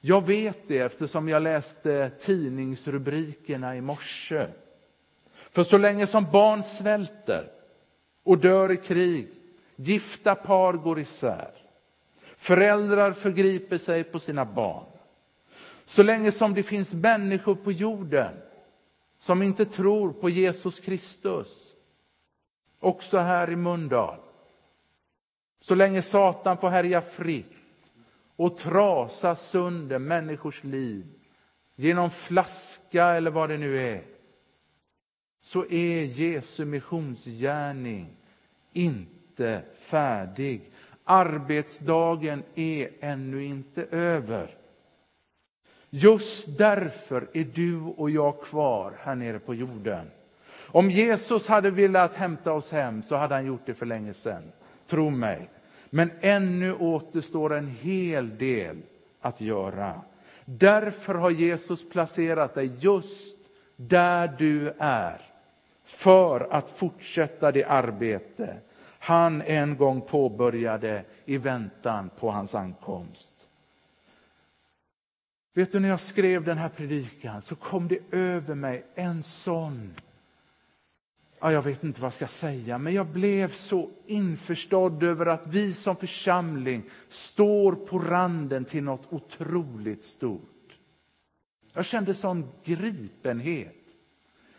Jag 0.00 0.26
vet 0.26 0.68
det 0.68 0.78
eftersom 0.78 1.28
jag 1.28 1.42
läste 1.42 2.10
tidningsrubrikerna 2.10 3.76
i 3.76 3.80
morse. 3.80 4.46
För 5.50 5.64
så 5.64 5.78
länge 5.78 6.06
som 6.06 6.26
barn 6.32 6.62
svälter 6.62 7.50
och 8.22 8.38
dör 8.38 8.72
i 8.72 8.76
krig, 8.76 9.28
gifta 9.76 10.34
par 10.34 10.72
går 10.72 10.98
isär, 10.98 11.50
föräldrar 12.36 13.12
förgriper 13.12 13.78
sig 13.78 14.04
på 14.04 14.18
sina 14.18 14.44
barn. 14.44 14.86
Så 15.84 16.02
länge 16.02 16.32
som 16.32 16.54
det 16.54 16.62
finns 16.62 16.94
människor 16.94 17.54
på 17.54 17.72
jorden 17.72 18.34
som 19.18 19.42
inte 19.42 19.64
tror 19.64 20.12
på 20.12 20.30
Jesus 20.30 20.80
Kristus, 20.80 21.74
också 22.80 23.18
här 23.18 23.50
i 23.50 23.56
Mundal. 23.56 24.18
Så 25.60 25.74
länge 25.74 26.02
Satan 26.02 26.56
får 26.56 26.68
härja 26.68 27.00
fritt 27.00 27.46
och 28.36 28.56
trasa 28.56 29.36
sönder 29.36 29.98
människors 29.98 30.64
liv 30.64 31.06
genom 31.76 32.10
flaska 32.10 33.06
eller 33.06 33.30
vad 33.30 33.48
det 33.48 33.58
nu 33.58 33.80
är, 33.80 34.02
så 35.40 35.66
är 35.66 36.04
Jesu 36.04 36.64
missionsgärning 36.64 38.16
inte 38.72 39.62
färdig. 39.78 40.70
Arbetsdagen 41.04 42.42
är 42.54 42.90
ännu 43.00 43.44
inte 43.44 43.82
över. 43.90 44.56
Just 45.90 46.58
därför 46.58 47.28
är 47.32 47.44
du 47.44 47.80
och 47.80 48.10
jag 48.10 48.42
kvar 48.42 48.98
här 48.98 49.14
nere 49.14 49.38
på 49.38 49.54
jorden. 49.54 50.10
Om 50.70 50.90
Jesus 50.90 51.48
hade 51.48 51.70
velat 51.70 52.14
hämta 52.14 52.52
oss 52.52 52.72
hem 52.72 53.02
så 53.02 53.16
hade 53.16 53.34
han 53.34 53.46
gjort 53.46 53.66
det 53.66 53.74
för 53.74 53.86
länge 53.86 54.14
sedan. 54.14 54.52
Tro 54.86 55.10
mig. 55.10 55.50
Men 55.90 56.10
ännu 56.20 56.74
återstår 56.74 57.54
en 57.54 57.66
hel 57.66 58.38
del 58.38 58.76
att 59.20 59.40
göra. 59.40 60.00
Därför 60.44 61.14
har 61.14 61.30
Jesus 61.30 61.88
placerat 61.88 62.54
dig 62.54 62.70
just 62.78 63.38
där 63.76 64.34
du 64.38 64.72
är 64.78 65.20
för 65.84 66.48
att 66.50 66.70
fortsätta 66.70 67.52
det 67.52 67.64
arbete 67.64 68.56
han 68.98 69.42
en 69.42 69.76
gång 69.76 70.00
påbörjade 70.00 71.04
i 71.24 71.38
väntan 71.38 72.10
på 72.18 72.30
hans 72.30 72.54
ankomst. 72.54 73.48
Vet 75.54 75.72
du, 75.72 75.80
när 75.80 75.88
jag 75.88 76.00
skrev 76.00 76.44
den 76.44 76.58
här 76.58 76.68
predikan 76.68 77.42
så 77.42 77.56
kom 77.56 77.88
det 77.88 77.98
över 78.10 78.54
mig 78.54 78.84
en 78.94 79.22
sån 79.22 79.94
ja, 81.40 81.52
jag 81.52 81.62
vet 81.62 81.84
inte 81.84 82.00
vad 82.00 82.06
jag 82.06 82.14
ska 82.14 82.26
säga, 82.26 82.78
men 82.78 82.94
jag 82.94 83.06
blev 83.06 83.52
så 83.52 83.90
införstådd 84.06 85.02
över 85.02 85.26
att 85.26 85.46
vi 85.46 85.72
som 85.72 85.96
församling 85.96 86.82
står 87.08 87.72
på 87.72 87.98
randen 87.98 88.64
till 88.64 88.84
något 88.84 89.12
otroligt 89.12 90.04
stort. 90.04 90.78
Jag 91.72 91.84
kände 91.84 92.14
sån 92.14 92.48
gripenhet. 92.64 93.74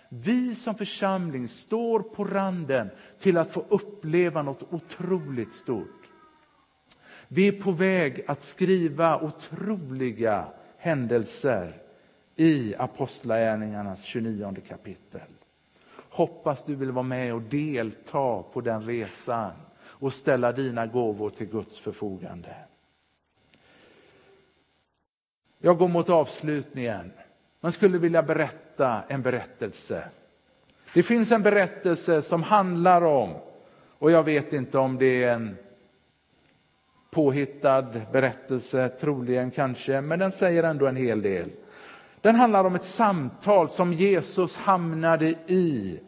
Vi 0.10 0.56
som 0.56 0.76
församling 0.76 1.48
står 1.48 2.00
på 2.00 2.24
randen 2.24 2.90
till 3.20 3.38
att 3.38 3.54
få 3.54 3.66
uppleva 3.70 4.42
något 4.42 4.74
otroligt 4.74 5.52
stort. 5.52 6.10
Vi 7.28 7.48
är 7.48 7.62
på 7.62 7.72
väg 7.72 8.24
att 8.28 8.42
skriva 8.42 9.22
otroliga 9.22 10.48
händelser 10.78 11.82
i 12.36 12.76
Apostlagärningarnas 12.76 14.04
29 14.04 14.56
kapitel. 14.68 15.22
Hoppas 16.20 16.66
du 16.66 16.76
vill 16.76 16.92
vara 16.92 17.04
med 17.04 17.34
och 17.34 17.42
delta 17.42 18.44
på 18.44 18.62
den 18.62 18.86
resan 18.86 19.52
och 19.82 20.14
ställa 20.14 20.52
dina 20.52 20.88
gåvor 20.88 21.30
till 21.30 21.48
Guds 21.48 21.80
förfogande. 21.80 22.56
Jag 25.60 25.78
går 25.78 25.88
mot 25.88 26.10
avslutningen. 26.10 27.12
Man 27.60 27.72
skulle 27.72 27.98
vilja 27.98 28.24
berätta 28.24 29.04
en 29.08 29.22
berättelse. 29.22 30.04
Det 30.94 31.04
finns 31.04 31.32
en 31.32 31.44
berättelse 31.44 32.22
som 32.22 32.44
handlar 32.44 33.02
om, 33.02 33.34
och 34.00 34.12
jag 34.12 34.24
vet 34.24 34.54
inte 34.54 34.78
om 34.78 34.98
det 34.98 35.24
är 35.24 35.34
en 35.34 35.58
påhittad 37.12 38.02
berättelse, 38.12 38.90
troligen 38.90 39.52
kanske, 39.52 40.02
men 40.02 40.20
den 40.20 40.32
säger 40.32 40.64
ändå 40.64 40.88
en 40.88 40.96
hel 40.96 41.22
del. 41.22 41.50
Den 42.22 42.36
handlar 42.36 42.64
om 42.64 42.76
ett 42.76 42.84
samtal 42.84 43.70
som 43.70 43.94
Jesus 43.94 44.58
hamnade 44.58 45.36
i, 45.48 46.00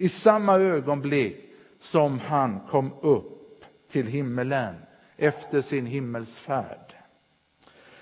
i 0.00 0.08
samma 0.08 0.58
ögonblick 0.58 1.36
som 1.80 2.18
han 2.18 2.60
kom 2.60 2.92
upp 3.00 3.64
till 3.88 4.06
himmelen 4.06 4.74
efter 5.16 5.60
sin 5.60 5.86
himmelsfärd. 5.86 6.94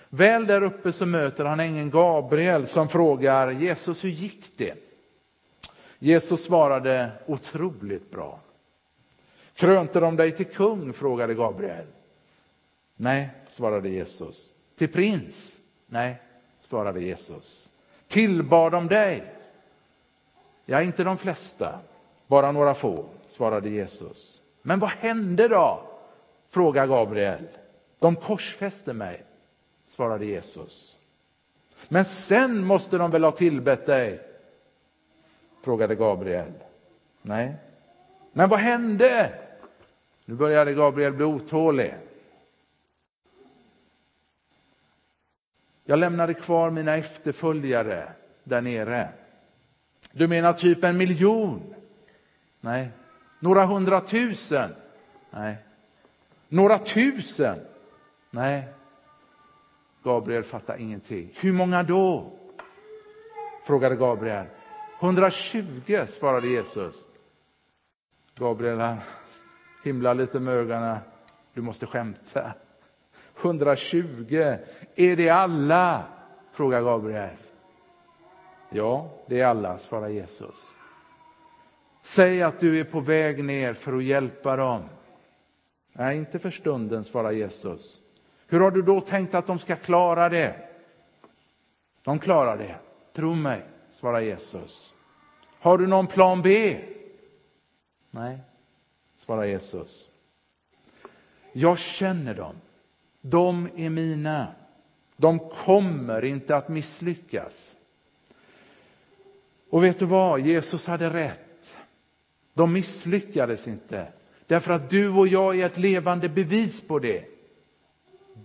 Väl 0.09 0.47
där 0.47 0.63
uppe 0.63 0.93
så 0.93 1.07
möter 1.07 1.45
han 1.45 1.61
ängeln 1.61 1.91
Gabriel 1.91 2.67
som 2.67 2.89
frågar 2.89 3.51
Jesus, 3.51 4.05
hur 4.05 4.09
gick 4.09 4.59
det? 4.59 4.75
Jesus 5.99 6.45
svarade 6.45 7.11
otroligt 7.27 8.11
bra. 8.11 8.41
Krönte 9.55 10.01
de 10.01 10.17
dig 10.17 10.33
till 10.33 10.47
kung? 10.47 10.93
frågade 10.93 11.35
Gabriel. 11.35 11.87
Nej, 12.97 13.31
svarade 13.49 13.89
Jesus. 13.89 14.55
Till 14.77 14.93
prins? 14.93 15.61
Nej, 15.87 16.17
svarade 16.69 17.01
Jesus. 17.01 17.73
Tillbad 18.09 18.73
de 18.73 18.87
dig? 18.87 19.38
Ja, 20.70 20.83
inte 20.83 21.04
de 21.04 21.18
flesta, 21.18 21.78
bara 22.26 22.52
några 22.52 22.74
få, 22.74 23.04
svarade 23.26 23.68
Jesus. 23.68 24.42
Men 24.62 24.78
vad 24.78 24.90
hände 24.90 25.48
då? 25.48 25.83
frågade 26.50 26.88
Gabriel. 26.88 27.48
De 27.98 28.16
korsfäste 28.16 28.92
mig, 28.92 29.24
svarade 29.87 30.24
Jesus. 30.26 30.96
Men 31.88 32.04
sen 32.04 32.64
måste 32.64 32.98
de 32.98 33.11
väl 33.11 33.24
ha 33.24 33.31
tillbett 33.31 33.87
dig? 33.87 34.20
frågade 35.62 35.94
Gabriel. 35.94 36.52
Nej. 37.22 37.54
Men 38.33 38.48
vad 38.48 38.59
hände? 38.59 39.38
Nu 40.24 40.35
började 40.35 40.74
Gabriel 40.74 41.12
bli 41.12 41.24
otålig. 41.24 41.94
Jag 45.85 45.98
lämnade 45.98 46.35
kvar 46.35 46.70
mina 46.70 46.96
efterföljare 46.96 48.12
där 48.44 48.61
nere. 48.61 49.09
Du 50.12 50.29
menar 50.29 50.53
typ 50.53 50.85
en 50.85 50.97
miljon? 50.97 51.75
Nej. 52.61 52.88
Några 53.40 53.66
hundratusen? 53.66 54.75
Nej. 55.31 55.57
Några 56.49 56.79
tusen? 56.79 57.59
Nej. 58.31 58.68
Gabriel 60.05 60.44
fattar 60.44 60.77
ingenting. 60.77 61.33
Hur 61.40 61.53
många 61.53 61.83
då? 61.83 62.33
frågade 63.64 63.97
Gabriel. 63.97 64.47
120, 65.01 66.05
svarade 66.07 66.49
Jesus. 66.49 66.97
Gabriel 68.35 68.97
himlar 69.85 70.14
lite 70.14 70.40
med 70.40 70.55
ögonen. 70.55 70.99
Du 71.55 71.62
måste 71.62 71.87
skämta. 71.87 72.53
120, 73.40 74.57
är 74.97 75.16
det 75.16 75.31
alla? 75.31 76.05
frågar 76.53 76.83
Gabriel. 76.83 77.37
Ja, 78.70 79.11
det 79.26 79.40
är 79.40 79.46
alla, 79.46 79.78
svarar 79.78 80.09
Jesus. 80.09 80.76
Säg 82.02 82.42
att 82.42 82.61
du 82.61 82.81
är 82.81 82.85
på 82.85 83.00
väg 83.00 83.44
ner 83.44 83.74
för 83.74 83.96
att 83.96 84.04
hjälpa 84.04 84.57
dem. 84.57 84.83
Nej, 85.92 86.16
inte 86.16 86.38
för 86.38 86.50
stunden, 86.50 87.04
svarar 87.04 87.31
Jesus. 87.31 88.02
Hur 88.46 88.61
har 88.61 88.70
du 88.70 88.83
då 88.83 89.00
tänkt 89.00 89.35
att 89.35 89.46
de 89.46 89.59
ska 89.59 89.76
klara 89.76 90.28
det? 90.28 90.68
De 92.02 92.18
klarar 92.18 92.59
det, 92.59 92.76
tro 93.12 93.35
mig, 93.35 93.62
svarar 93.90 94.20
Jesus. 94.20 94.94
Har 95.61 95.78
du 95.78 95.87
någon 95.87 96.07
plan 96.07 96.42
B? 96.42 96.81
Nej, 98.11 98.38
svarar 99.16 99.44
Jesus. 99.44 100.09
Jag 101.52 101.78
känner 101.78 102.35
dem. 102.35 102.54
De 103.20 103.68
är 103.76 103.90
mina. 103.90 104.46
De 105.16 105.38
kommer 105.38 106.24
inte 106.24 106.57
att 106.57 106.68
misslyckas. 106.68 107.78
Och 109.70 109.85
vet 109.85 109.98
du 109.98 110.04
vad? 110.04 110.40
Jesus 110.40 110.87
hade 110.87 111.11
rätt. 111.11 111.76
De 112.54 112.72
misslyckades 112.72 113.68
inte. 113.68 114.07
Därför 114.46 114.72
att 114.72 114.90
du 114.90 115.09
och 115.09 115.28
jag 115.28 115.59
är 115.59 115.66
ett 115.66 115.78
levande 115.78 116.28
bevis 116.28 116.88
på 116.88 116.98
det. 116.98 117.24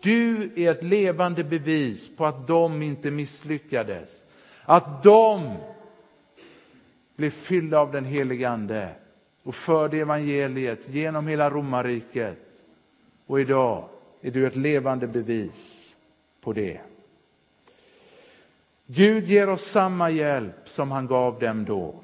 Du 0.02 0.52
är 0.56 0.72
ett 0.72 0.84
levande 0.84 1.44
bevis 1.44 2.16
på 2.16 2.26
att 2.26 2.48
de 2.48 2.82
inte 2.82 3.12
misslyckades. 3.12 4.24
Att 4.66 5.04
de 5.04 5.58
blev 7.16 7.30
fyllda 7.30 7.80
av 7.80 7.92
den 7.92 8.06
helige 8.06 8.50
Ande 8.50 8.90
och 9.44 9.56
förde 9.56 9.98
evangeliet 9.98 10.90
genom 10.90 11.28
hela 11.28 11.50
romarriket. 11.50 12.40
Och 13.28 13.42
idag 13.42 13.90
är 14.22 14.32
du 14.32 14.48
ett 14.48 14.56
levande 14.56 15.08
bevis 15.08 15.96
på 16.42 16.54
det. 16.54 16.80
Gud 18.88 19.28
ger 19.28 19.50
oss 19.50 19.64
samma 19.64 20.10
hjälp 20.10 20.70
som 20.70 20.92
han 20.92 21.08
gav 21.08 21.40
dem 21.40 21.66
då. 21.66 21.96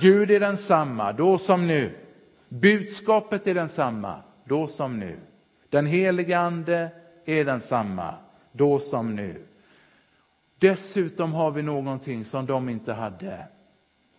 Gud 0.00 0.30
är 0.30 0.40
densamma, 0.40 1.12
då 1.12 1.38
som 1.38 1.66
nu. 1.66 1.92
Budskapet 2.48 3.46
är 3.46 3.54
densamma, 3.54 4.22
då 4.44 4.66
som 4.66 4.98
nu. 4.98 5.18
Den 5.68 5.86
helige 5.86 6.38
Ande 6.38 6.90
är 7.24 7.44
densamma, 7.44 8.14
då 8.52 8.78
som 8.78 9.16
nu. 9.16 9.42
Dessutom 10.58 11.32
har 11.32 11.50
vi 11.50 11.62
någonting 11.62 12.24
som 12.24 12.46
de 12.46 12.68
inte 12.68 12.92
hade. 12.92 13.46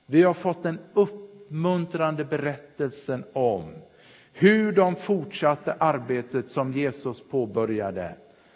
Vi 0.05 0.23
har 0.23 0.33
fått 0.33 0.63
den 0.63 0.79
uppmuntrande 0.93 2.25
berättelsen 2.25 3.23
om 3.33 3.73
hur 4.33 4.71
de 4.71 4.95
fortsatte 4.95 5.73
arbetet 5.73 6.47
som 6.47 6.73
Jesus 6.73 7.29
påbörjade, 7.29 8.15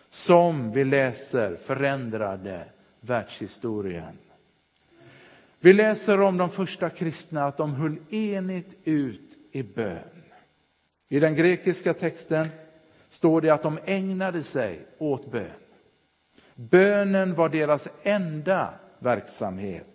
som 0.09 0.71
vi 0.71 0.83
läser 0.83 1.55
förändrade 1.55 2.63
världshistorien. 3.05 4.17
Vi 5.59 5.73
läser 5.73 6.21
om 6.21 6.37
de 6.37 6.49
första 6.49 6.89
kristna 6.89 7.43
att 7.43 7.57
de 7.57 7.73
höll 7.73 7.97
enigt 8.09 8.77
ut 8.83 9.37
i 9.51 9.63
bön. 9.63 10.23
I 11.09 11.19
den 11.19 11.35
grekiska 11.35 11.93
texten 11.93 12.47
står 13.09 13.41
det 13.41 13.49
att 13.49 13.63
de 13.63 13.79
ägnade 13.85 14.43
sig 14.43 14.85
åt 14.97 15.31
bön. 15.31 15.51
Bönen 16.55 17.35
var 17.35 17.49
deras 17.49 17.87
enda 18.03 18.73
verksamhet. 18.99 19.87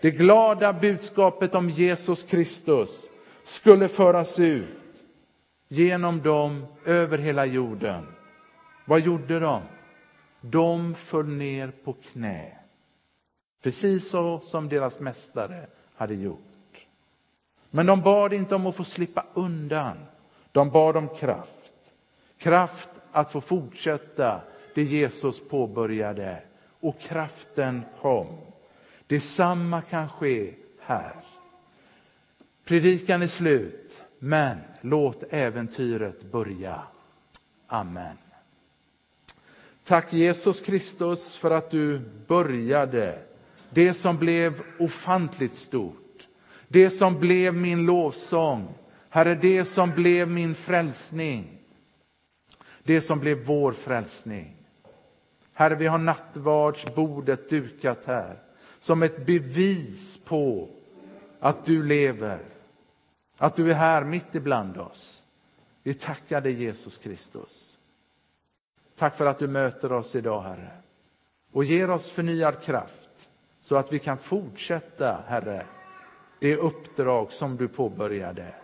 Det 0.00 0.10
glada 0.10 0.72
budskapet 0.72 1.54
om 1.54 1.70
Jesus 1.70 2.22
Kristus 2.22 3.10
skulle 3.42 3.88
föras 3.88 4.38
ut 4.38 5.04
genom 5.68 6.22
dem 6.22 6.66
över 6.84 7.18
hela 7.18 7.46
jorden. 7.46 8.06
Vad 8.84 9.00
gjorde 9.00 9.40
de? 9.40 9.62
De 10.40 10.94
föll 10.94 11.28
ner 11.28 11.70
på 11.84 11.92
knä. 11.92 12.58
Precis 13.62 14.10
så 14.10 14.40
som 14.40 14.68
deras 14.68 15.00
mästare 15.00 15.66
hade 15.94 16.14
gjort. 16.14 16.86
Men 17.70 17.86
de 17.86 18.00
bad 18.00 18.32
inte 18.32 18.54
om 18.54 18.66
att 18.66 18.76
få 18.76 18.84
slippa 18.84 19.26
undan. 19.34 19.96
De 20.52 20.70
bad 20.70 20.96
om 20.96 21.08
kraft. 21.08 21.94
Kraft 22.38 22.90
att 23.12 23.32
få 23.32 23.40
fortsätta 23.40 24.40
det 24.74 24.82
Jesus 24.82 25.48
påbörjade. 25.48 26.42
Och 26.80 27.00
kraften 27.00 27.82
kom. 28.00 28.26
Detsamma 29.06 29.82
kan 29.82 30.08
ske 30.08 30.54
här. 30.80 31.14
Predikan 32.64 33.22
är 33.22 33.26
slut, 33.26 34.02
men 34.18 34.58
låt 34.80 35.24
äventyret 35.30 36.22
börja. 36.22 36.82
Amen. 37.66 38.16
Tack 39.88 40.12
Jesus 40.12 40.60
Kristus 40.60 41.36
för 41.36 41.50
att 41.50 41.70
du 41.70 42.00
började 42.26 43.22
det 43.70 43.94
som 43.94 44.18
blev 44.18 44.62
ofantligt 44.78 45.54
stort. 45.54 46.28
Det 46.68 46.90
som 46.90 47.20
blev 47.20 47.54
min 47.54 47.86
lovsång. 47.86 48.74
Herre, 49.08 49.34
det 49.34 49.64
som 49.64 49.90
blev 49.90 50.28
min 50.28 50.54
frälsning. 50.54 51.58
Det 52.82 53.00
som 53.00 53.20
blev 53.20 53.44
vår 53.44 53.72
frälsning. 53.72 54.56
Herre, 55.52 55.74
vi 55.74 55.86
har 55.86 55.98
nattvardsbordet 55.98 57.48
dukat 57.48 58.04
här 58.04 58.42
som 58.78 59.02
ett 59.02 59.26
bevis 59.26 60.18
på 60.24 60.68
att 61.40 61.64
du 61.64 61.82
lever, 61.82 62.40
att 63.36 63.56
du 63.56 63.70
är 63.70 63.74
här 63.74 64.04
mitt 64.04 64.34
ibland 64.34 64.76
oss. 64.76 65.24
Vi 65.82 65.94
tackar 65.94 66.40
dig 66.40 66.62
Jesus 66.62 66.96
Kristus. 66.96 67.77
Tack 68.98 69.16
för 69.16 69.26
att 69.26 69.38
du 69.38 69.48
möter 69.48 69.92
oss 69.92 70.16
idag, 70.16 70.42
Herre. 70.42 70.70
Och 71.52 71.64
ger 71.64 71.90
oss 71.90 72.10
förnyad 72.10 72.62
kraft 72.62 73.28
så 73.60 73.76
att 73.76 73.92
vi 73.92 73.98
kan 73.98 74.18
fortsätta, 74.18 75.20
Herre, 75.26 75.66
det 76.40 76.56
uppdrag 76.56 77.32
som 77.32 77.56
du 77.56 77.68
påbörjade. 77.68 78.54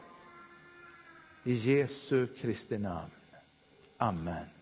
I 1.45 1.53
Jesu 1.53 2.27
Kristi 2.27 2.79
namn. 2.79 3.11
Amen. 3.99 4.54